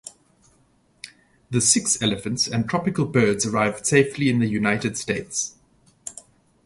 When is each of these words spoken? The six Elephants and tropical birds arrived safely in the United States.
The 1.51 1.61
six 1.61 2.01
Elephants 2.01 2.47
and 2.47 2.67
tropical 2.67 3.05
birds 3.05 3.45
arrived 3.45 3.85
safely 3.85 4.29
in 4.31 4.39
the 4.39 4.47
United 4.49 4.97
States. 4.97 5.53